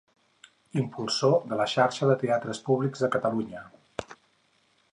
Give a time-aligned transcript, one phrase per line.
[0.83, 3.65] Impulsor de la Xarxa de Teatres Públics de Catalunya.